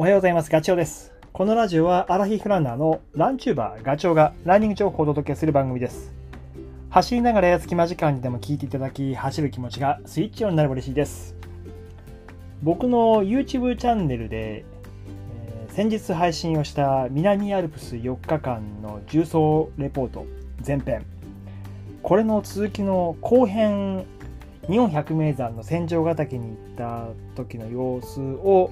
[0.00, 0.50] おはようございます。
[0.50, 1.12] ガチョウです。
[1.30, 6.14] このラジオはアラヒフランナーのランチューバーガチョウがランニング情報をお届けする番組です。
[6.88, 11.36] 走りながら隙間時間にでも聞いていただき、走る気持ちがスイッチオンになれば嬉しいです。
[12.62, 20.24] 僕の YouTube チャンネルで、えー先日配信をした南アルプス4日間の重走レポート
[20.66, 21.04] 前編。
[22.02, 24.06] これの続きの後編
[24.66, 28.70] 日本百名山の戦場ヶ岳に行った時の様子を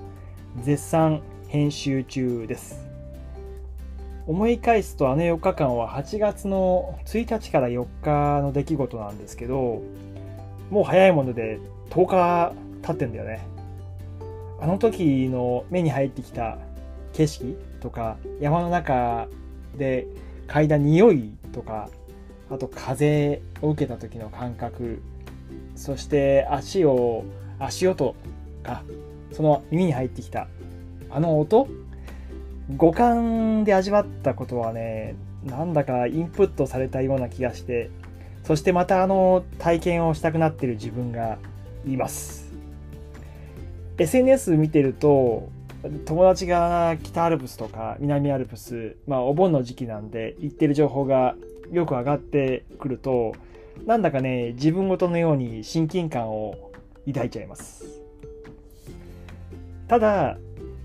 [0.62, 2.86] 絶賛編集中です。
[4.26, 9.80] 思い返すとあの4日間は8月の1日から4日の出来事なんですけど
[10.70, 11.58] もう早いもので
[11.88, 13.46] 10日経ってんだよね。
[14.60, 16.58] あの時の目に入ってきた
[17.12, 19.28] 景色とか山の中
[19.76, 20.06] で
[20.48, 21.88] 嗅いだ匂いとか
[22.50, 25.00] あと風を受けた時の感覚
[25.76, 27.24] そして足を
[27.58, 28.14] 足音
[28.62, 28.82] か
[29.32, 30.48] その耳に入ってきた。
[31.10, 31.68] あの音？
[32.76, 37.90] 五感で味わったことはねなんだかインプットされたような気がして
[38.44, 41.38] そしてまたあの体験をしたくなってる自分が
[41.86, 42.52] います。
[43.96, 45.48] SNS 見てると
[46.04, 51.34] 友達が北アルプスとか南アルプスまあお盆の時期なんで行ってる情報が
[51.72, 53.34] よく上がってくると
[53.86, 56.72] なんだかね自分ごとのように親近感を
[57.06, 58.07] 抱いちゃいます。
[59.88, 60.38] ただ、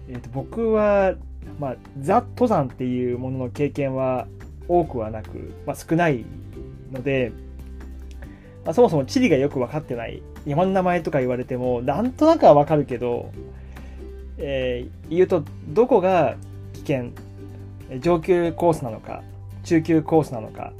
[0.07, 1.15] えーと僕は、
[1.59, 4.27] まあ、ザ登山っていうものの経験は
[4.67, 6.25] 多くはなく、まあ、少ない
[6.91, 7.31] ので、
[8.65, 13.31] まあ、そもそも地理がよく分かってない山の名前とか言われてもなんとなくは分かるけど、
[14.37, 16.35] えー言うとどこが
[16.73, 17.11] 危険
[17.99, 19.21] 上級コースなのか
[19.63, 20.73] 中級コースなのか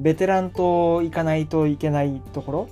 [0.00, 2.68] ベテランと行かないといけないとこ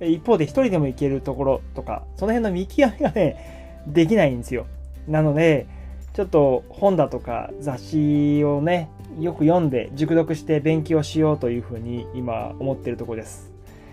[0.00, 4.66] ろ一方で一人でも行けるところとかその辺の見極めがねできないんですよ。
[5.08, 5.66] なので
[6.14, 8.88] ちょっと本だとか雑誌をね
[9.20, 13.52] よく読んで熟読して勉強しようというふうに今思ってるとこです。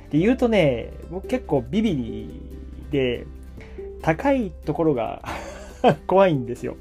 [0.10, 2.42] で言うとね僕結構ビビリ
[2.92, 3.26] で
[4.02, 5.22] 高いところが
[6.08, 6.76] 怖いんですよ。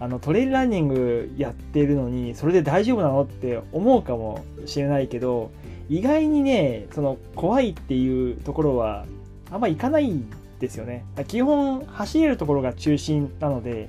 [0.00, 5.50] あのトレイルランニングやってるのにそれで大丈夫なのって思うかもしれないけど
[5.88, 9.06] 意外にねその怖いっていうところは
[9.50, 11.04] あんま行かないんですよね。
[11.26, 13.88] 基本走れるところが中心なので、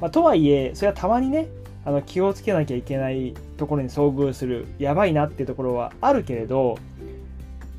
[0.00, 1.48] まあ、とはいえそれはたまにね
[1.84, 6.78] あの気をつけなきゃいけないところに遭遇するやばいなっていうところはあるけれど、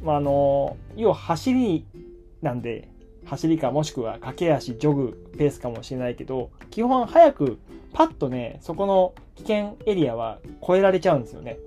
[0.03, 1.85] まあ、あの要は走り
[2.41, 2.87] なんで
[3.25, 7.59] 走りかもしくは駆け足ジョグペースかもしれないけど基本早く
[7.93, 11.57] パッとねそこの危険エリアは越えられちゃうんですよね。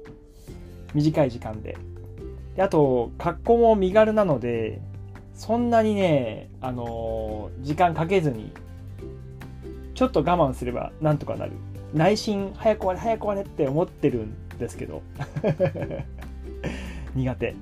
[0.94, 1.76] 短い時間で。
[2.56, 4.80] であと格好も身軽なので
[5.40, 8.52] そんなにねあのー時間かけずに
[9.94, 11.52] ちょっと我慢すればなんとかなる。
[11.94, 15.02] 内心早く終われ早く終われって思ってるんですけど。
[17.16, 17.54] 苦手。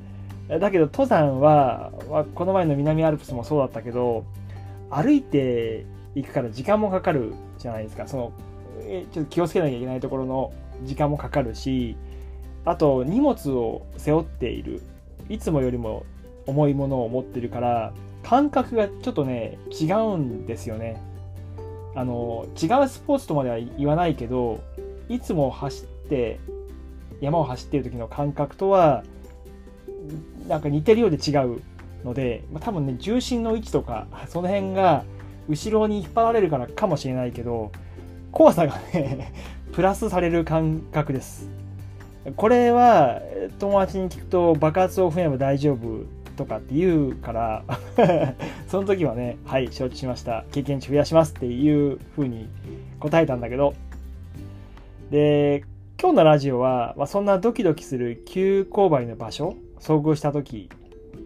[0.49, 1.93] だけど登山は、
[2.35, 4.25] この前の南アルプスもそうだったけど
[4.91, 5.87] 歩いて
[6.17, 8.09] いくから時間もかかるじゃないですか。
[8.09, 8.33] その
[8.81, 10.53] えちょっと気をつけなきゃいけないところの
[10.83, 11.97] 時間もかかるし
[12.65, 14.83] あと荷物を背負っている。
[15.29, 16.05] いつもよりも
[16.49, 17.93] 重いものを持ってるから
[18.23, 21.01] 感覚がちょっとね違うんですよね。
[21.95, 24.61] あの違うスポーツとまでは言わないけど
[25.09, 26.39] いつも走って
[27.21, 29.03] 山を走ってる時の感覚とは
[30.47, 31.61] なんか似てるようで違う
[32.05, 35.05] ので、まあ、多分ね重心の位置とかその辺が
[35.49, 37.73] 後ろに引っ張られるからかもしれないけど
[38.31, 39.33] 怖さがね
[39.73, 41.51] プラスされる感覚です。
[42.37, 43.23] これは
[43.59, 46.05] 友達に聞くと爆発を踏めば大丈夫
[46.39, 47.65] とかって言うから
[48.69, 50.45] その時はねはい承知しました。
[50.53, 52.49] 経験値増やしますっていう風に
[53.01, 53.75] 答えたんだけど。
[55.11, 55.65] で
[56.01, 60.71] 今日のラジオは、まあ、そんなドキドキする急勾配の場所遭遇した時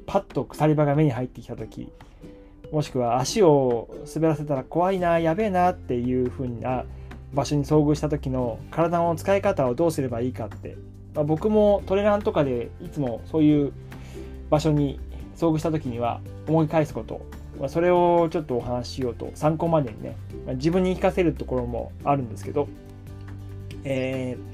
[0.06, 1.92] パッと鎖場が目に入ってきた時
[2.70, 6.84] もしくは足を滑らせたら怖いなやべえなっていう風な
[7.34, 10.76] 場所に遭遇した時の体の使い方をどうすればいいかって、
[11.14, 13.72] まあ、僕もトレランとかでいつもそういう
[14.52, 15.00] 場所に
[15.34, 17.22] 遭遇した時には思い返すこと、
[17.58, 20.14] まあ、それをちょっとお話ししようと参考までにね、
[20.46, 22.68] まあ自分に活かせるところもあるんですけど、
[23.84, 24.52] えー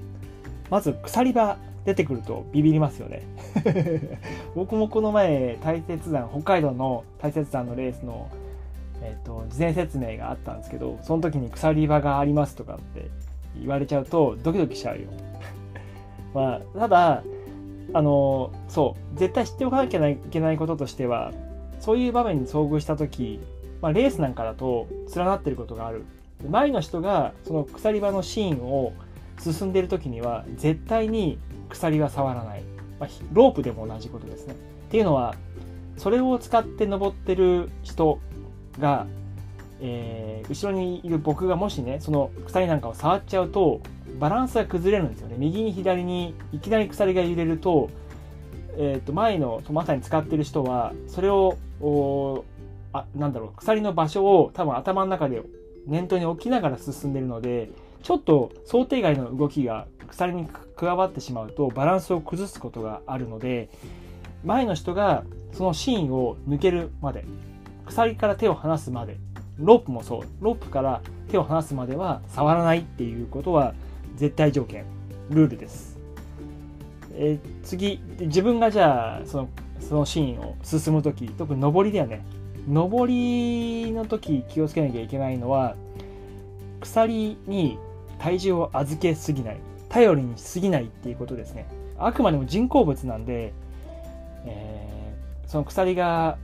[0.70, 3.22] まず鎖場出てくるとビビりますよね。
[4.54, 8.28] 僕もこの前大雪山北海道の大雪山のレースの、
[9.02, 13.08] えっと事前説明があったんですけどその時に鎖場がありますとかって
[13.58, 15.02] 言われちゃうとドキドキしちゃうよ。
[16.34, 17.22] まあただ
[17.92, 21.32] あのそう絶対知っておかなきゃいけないこととしては
[21.80, 23.40] そういう場面に遭遇した時
[23.80, 26.04] まあ、レースなんかだと連なってることがある。
[26.48, 28.92] 前の人がその鎖場のシーンを
[29.40, 31.38] 進んでる時には絶対に
[31.68, 32.62] 鎖は触らない、
[33.00, 34.54] まあ、ロープでも同じことですね。
[34.54, 35.34] っていうのは
[35.96, 38.20] それを使って登ってる人
[38.78, 39.06] が、
[39.80, 43.80] えー、後ろにいる僕がもしねその鎖なんかを触っちゃうと
[44.18, 45.36] バランスが崩れるんですよね。
[45.38, 47.90] 右に左にいきなり鎖が揺れると,、
[48.76, 51.56] えー、と前のまさに使ってる人はそれを
[52.92, 55.42] あなんだろう鎖の場所を多分頭の中で
[55.86, 57.70] 念頭に置きながら進んでるので
[58.02, 63.68] ちょっと想定外の動きが鎖に加わってしまうとバランスを崩すことがあるので
[64.44, 67.24] 前の人がそのシーンを抜けるまで
[67.86, 69.18] 鎖から手を離すまで
[69.58, 73.74] ロープもそうロープから手を離すまでは触らないっていうことは
[74.18, 74.84] 絶対条件。
[75.30, 75.98] ルールです、
[77.14, 79.48] えー、次自分がじゃあその
[79.80, 82.24] そのシーンを進む時特に上りだよね。
[82.66, 85.76] 上りの時気をつけなきゃいけないのは
[86.80, 87.78] 鎖に
[88.18, 89.60] 体重を預けすぎない。
[89.88, 91.66] 頼りにしすぎないっていうことですね。
[91.98, 93.52] あくまでも人工物なんで、
[94.44, 96.38] えー、その鎖が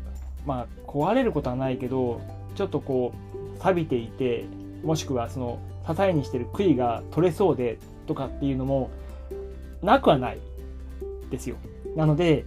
[0.47, 2.21] まあ壊れることはないけど
[2.55, 3.13] ちょっとこ
[3.57, 4.45] う錆びていて
[4.83, 8.91] もしくはその支えにしてる杭が取れそうでとかっていうのも
[9.83, 10.39] なくはない
[11.31, 11.57] ですよ。
[11.97, 12.45] なので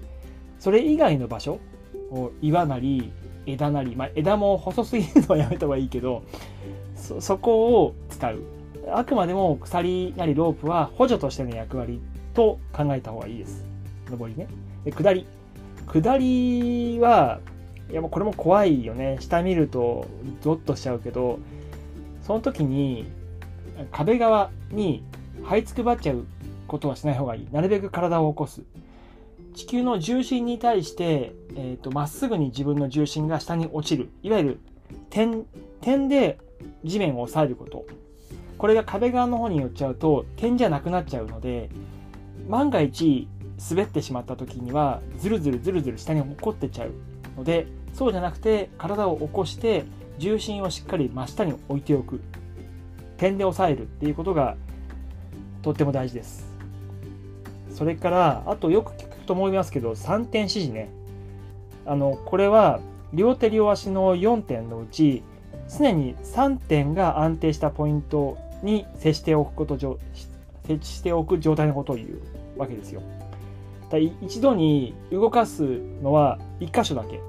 [0.60, 1.60] それ以外の場所
[2.42, 3.12] 岩なり
[3.46, 6.24] 枝なり、まあ、枝も細すぎるのはやめた方がいいけど
[6.96, 8.42] そそこを使う。
[8.90, 12.02] あくまでも鎖なりロープは補助としての役割
[12.34, 13.66] と考えた方がいいです。
[14.10, 14.48] 上りね。
[14.86, 15.26] で下り。
[15.88, 17.40] 下りは
[17.90, 19.18] いやもうこれも怖いよね。
[19.20, 20.08] 下見ると
[20.42, 21.40] ゾッとしちゃうけど
[22.22, 23.06] その時に
[23.92, 25.04] 壁側に
[25.44, 26.26] 這いつくばっちゃう
[26.68, 27.48] ことはしない方がいい。
[27.52, 28.64] なるべく体を起こす。
[29.54, 34.10] 地球の重心に対してま、えーと、っすぐに自分の重心が下に落ちる。
[34.22, 34.60] いわゆる
[35.10, 35.46] 点
[35.82, 36.38] 点で
[36.84, 37.86] 地面を押さえること。
[38.58, 41.70] これが壁側の方に寄っちゃうと点じゃなくなっちゃうので
[42.50, 43.28] 万が一
[43.70, 46.92] 滑ってしまった時にはズルズルズルズル下に落っこってちゃう
[47.38, 49.86] のでそうじゃなくて体を起こして
[50.18, 52.22] 重心をしっかり真下に置いておく。
[53.18, 54.56] 点で押さえるっていうことが
[55.62, 56.48] とっても大事です
[57.70, 60.90] それからあとよく聞くと思いますけど3点指示ね
[61.86, 62.80] あのこれは
[63.14, 65.24] 両手両足の4点のうち
[65.70, 69.98] 常に3点が安定したポイントに接しておくこと設
[70.74, 73.02] 置しておく状態のことを言うわけですよ。
[73.90, 75.64] だ一度に動かす
[76.02, 77.22] のは1箇所だけ。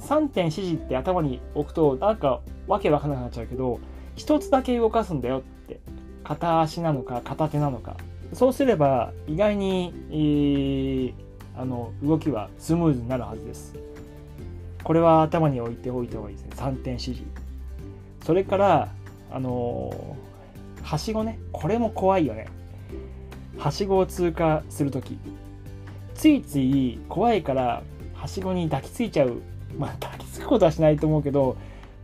[0.00, 3.80] 3点指示って頭に置くとなんかわけわかんなくなっちゃうけど
[4.18, 5.80] 1つだけ動かすんだよって
[6.24, 7.96] 片足なのか片手なのか
[8.32, 11.12] そうすれば意外に、えー、
[11.56, 13.74] あの動きはスムーズになるはずです。
[14.84, 16.52] これは頭に置いておいた方がいいですね。
[16.56, 17.22] 3点指示。
[18.24, 18.88] それから、
[19.30, 21.38] あのー、はしごね。
[21.52, 22.48] これも怖いよね。
[23.58, 25.18] はしごを通過するとき。
[26.14, 27.82] ついつい怖いから、
[28.14, 29.42] はしごに抱きついちゃう。
[29.76, 31.56] まあ、抱きつくことはしないと思うけど、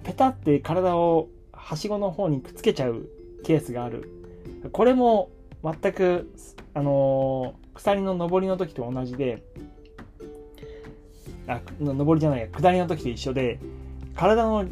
[0.02, 1.28] ペタって体を
[1.64, 3.08] はしごの方にくっつけちゃう
[3.43, 4.11] ケースがある。
[4.72, 5.31] これも
[5.62, 6.31] 全く、
[6.75, 9.43] あのー、鎖の上りの時と同じで、
[11.46, 13.59] あ上りじゃないや下りの時と一緒で
[14.14, 14.66] 体の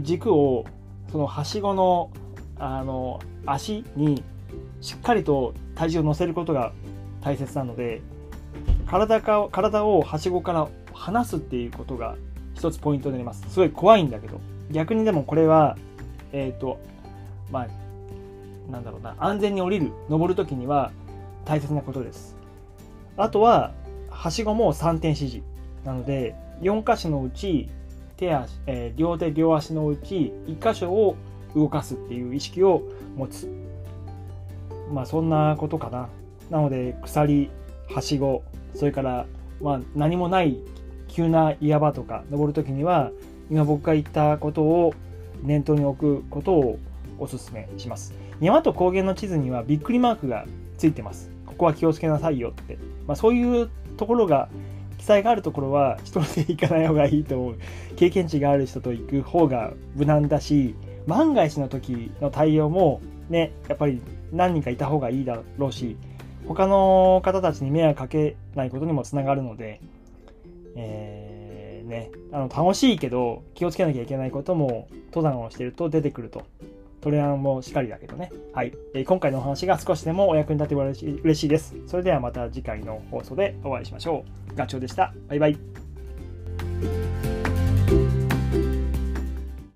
[0.00, 0.64] 軸を
[1.10, 2.10] そのはしごの
[2.58, 4.22] あの足に
[4.80, 6.72] しっかりと体重を乗せることが
[7.22, 8.00] 大切なので
[8.86, 12.16] 体か体をはしごから離すっていうことが
[12.54, 14.40] 一つポイントになりますすごい怖いんだけど
[14.70, 15.76] 逆にでもこれは
[16.36, 16.78] えっ、ー、と
[17.50, 20.92] まあなんだろうな安全に降りる登る時には
[21.44, 22.36] 大切なことです。
[23.16, 23.72] あとは
[24.10, 25.40] はしごも3点指示
[25.84, 27.68] なので4箇所のうち
[28.16, 31.16] 手足、えー、両手両足のうち1箇所を
[31.54, 32.82] 動かすっていう意識を
[33.16, 33.50] 持つ。
[34.92, 36.08] まあそんなことかな。
[36.50, 37.50] なので鎖
[37.88, 38.42] はしご
[38.74, 39.26] それから
[39.62, 40.58] まあ何もない
[41.08, 43.10] 急な岩場とか登る時には
[43.50, 44.94] 今僕が言ったことを
[45.42, 46.78] 念頭に置くことを
[47.18, 48.14] お勧めします。
[48.40, 51.30] 山と高原の地図にはびっくりマークがついてます。
[51.46, 54.48] ここは気をつけなさいよって、まあ、そういうところが
[54.98, 57.58] 記載があるところは一人で行かない方がいいと思う。
[57.96, 60.74] 経験値がある人と行く方が無難だし
[61.06, 63.00] 万が一の時の対応も
[63.30, 64.00] ねやっぱり
[64.32, 65.96] 何人かいた方がいいだろうし
[66.46, 69.80] 他の方たちに迷惑かけないことにもつながるので、
[70.76, 71.35] えー、
[71.86, 76.44] ね、あの楽しいけど気をつけなきゃいけないことも登山をしてると出てくると
[77.00, 78.32] トレランもしっかりだけどね。
[78.52, 78.72] はい。
[78.94, 81.76] えー、今回のお話が少しでもお役に立てば嬉しいです。
[81.86, 84.54] それではまた次回の放送でお会いしましょう。
[84.56, 85.14] ガチョウでした。
[85.28, 85.85] バイバイ。